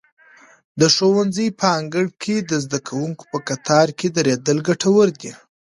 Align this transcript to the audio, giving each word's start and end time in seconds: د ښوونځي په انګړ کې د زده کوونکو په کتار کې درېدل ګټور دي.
د 0.79 0.81
ښوونځي 0.95 1.47
په 1.59 1.67
انګړ 1.79 2.05
کې 2.21 2.35
د 2.49 2.51
زده 2.63 2.79
کوونکو 2.87 3.23
په 3.31 3.39
کتار 3.47 3.87
کې 3.97 4.07
درېدل 4.17 4.57
ګټور 4.67 5.07
دي. 5.21 5.31